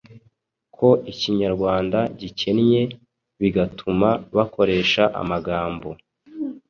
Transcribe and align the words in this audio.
ko 0.75 0.87
Ikinyarwanda 1.11 1.99
gikennye 2.19 2.81
bigatuma 3.41 4.09
bakoresha 4.35 5.03
amagambo 5.21 5.89